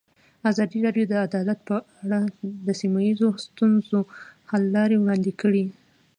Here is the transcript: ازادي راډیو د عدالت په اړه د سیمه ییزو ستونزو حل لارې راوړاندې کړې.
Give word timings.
ازادي 0.51 0.79
راډیو 0.87 1.05
د 1.09 1.13
عدالت 1.27 1.59
په 1.69 1.75
اړه 2.03 2.19
د 2.65 2.67
سیمه 2.81 2.99
ییزو 3.07 3.29
ستونزو 3.45 3.99
حل 4.49 4.63
لارې 4.75 4.95
راوړاندې 4.97 5.31
کړې. 5.41 5.63